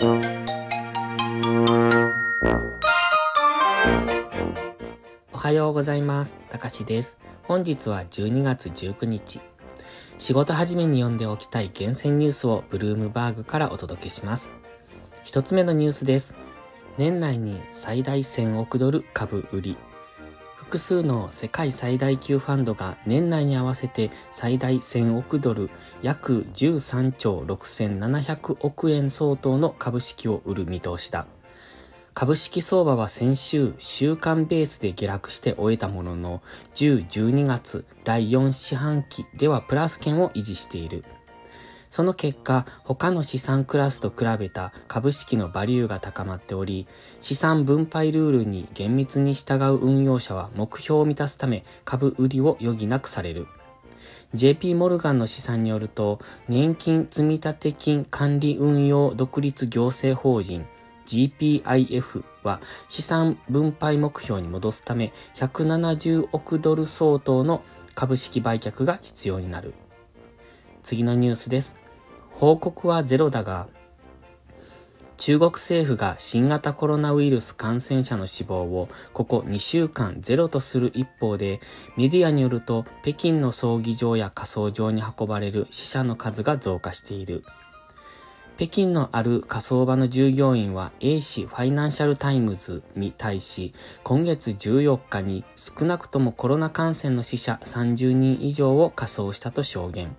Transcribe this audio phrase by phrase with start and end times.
[0.00, 0.06] お
[5.32, 6.36] はようございます。
[6.50, 7.18] たかしです。
[7.42, 9.40] 本日は12月19日。
[10.16, 14.52] 仕事始めに読んでおきたい厳選ニュースをブルームバーグからお届けします。
[15.24, 16.36] 一つ目のニュースです。
[16.96, 19.76] 年内に最大1000億ドル株売り。
[20.68, 25.70] 複数の世界最大級ファンドが年内に合わせて最大1000億ドル、
[26.02, 31.26] 約13兆6700億円相当の株式を売る見通しだ。
[32.12, 36.42] 株式相場は先週、週間ベースで下落して終えたものの、
[36.74, 41.02] 10、12月第4四半期ではプラス圏を維持している。
[41.90, 46.86] その結果、他の資産クラスと比べた株式のバリューが高まっており、
[47.20, 53.46] 資産分配ルールに厳密に従う運用者は目標を満たすため株売りを余儀なくされる。
[54.34, 60.66] JP モルガンの試算によると、年金積立金管理運用独立行政法人
[61.06, 67.62] GPIF は資産分配目標に戻すため170億ドル相当の
[67.94, 69.72] 株式売却が必要になる。
[70.82, 71.76] 次のニュースです。
[72.30, 73.68] 報告はゼロだが、
[75.18, 81.60] 中国政府が新型コロナウイルス感染者の死亡をここ2週間ゼロとする一方で、
[81.96, 87.44] メディアによると北京の葬儀場や火葬場に運ばれる死者の数が増加している。
[88.58, 100.16] 北京のある火葬場の従業員は A 氏ファイナンシャルタイムズに対し、今月14日に少なくともコロナ感染の死者30人以上を火葬したと証言。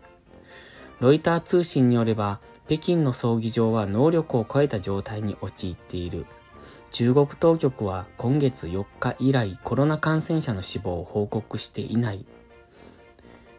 [0.99, 6.25] ロイター通信によれば、北京の葬儀場は能力を超えた状態に陥っている。
[6.91, 12.25] 中国当局は今月4日以来コロナ感染者の死亡を報告していない。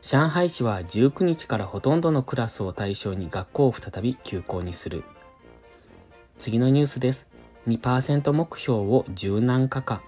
[0.03, 5.05] 上海市は19日からほとんどのクラスを対象に学校を再び休校にする。
[6.39, 7.29] 次のニュースです。
[7.69, 10.03] 2%目標を柔軟化か。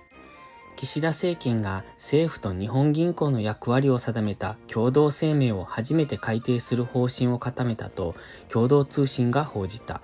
[0.76, 8.14] 岸田政権が政府と日本銀行の役割を定めた共同声明を初めて改定する方針を固めたと
[8.48, 10.00] 共同通信が報じた。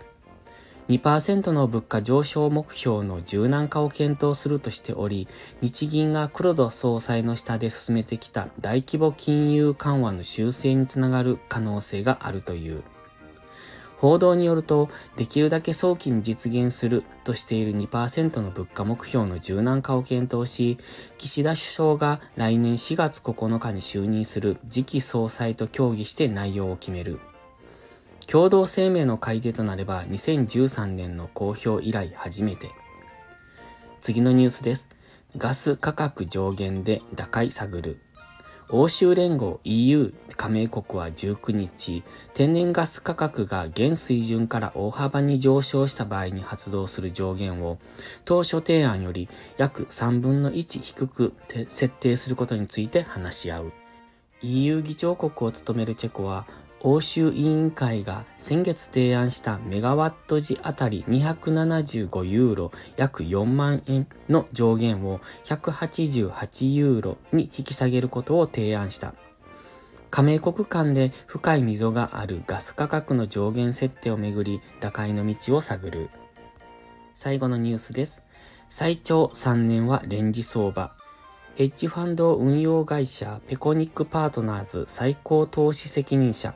[0.88, 5.28] 2%の物価上昇目標の柔軟化を検討するとしており、
[5.60, 12.82] 日銀が黒田総裁の下で進めてきた大規模金融緩和の修正につながる可能性があるという。
[13.98, 20.78] 報道によると、できるだけ早期に実現するとしている2%の物価目標の柔軟化を検討し、
[21.18, 27.18] 岸田首相が来年4月9日に就任する次期総裁と協議して内容を決める。
[28.28, 32.68] 共同声明の改定となれば2013年の公表以来初めて。
[34.00, 34.88] 次のニュースです。
[35.36, 37.98] ガス価格上限で打開探る。
[38.70, 42.02] 欧州連合 EU 加盟国は19日、
[42.34, 47.78] 天然ガス価格が現水準から大幅に上昇した場合に発動する上限を、
[48.26, 51.32] 当初提案より約3分の1低く
[51.66, 53.72] 設定することについて話し合う。
[54.42, 56.46] EU 議長国を務めるチェコは、
[56.80, 69.14] 欧州委員会が先月提案したメガワット時あたり275ユーロ約4万円の上限を188ユーロに引き下げることを提案した。
[70.10, 76.10] 加盟国間で深い溝があるガス価格の上限設定をめぐり打開の道を探る。
[77.12, 78.22] 最後のニュースです。
[78.68, 80.94] 最長3年はレンジ相場。
[81.58, 86.54] ヘッジファンド運用会社ペコニックパートナーズ最高投資責任者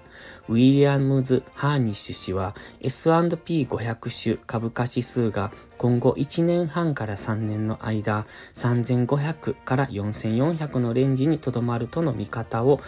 [0.48, 12.78] ウィリアムズ・ハーニッシュ氏は S&P500 種株価指数が今後1年半から3年の間3500から4400のレンジにとどまるとの見方を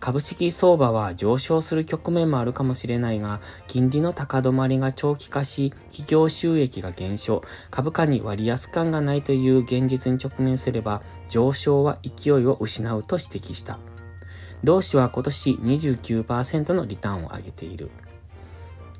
[0.00, 13.78] 株式相場は上昇する局面もあるかもしれないが、金利の高止まりが長期化し、企業収益が減少、株価に割安感がないという現実に直面すれば、上昇は勢いを失うと指摘した。
[14.64, 17.90] 同氏は今年29%のリターンを上げている。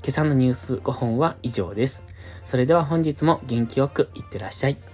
[0.03, 2.05] 今朝のニュース5本は以上です。
[2.45, 4.90] それでは本日も元気よくいってらっしゃい。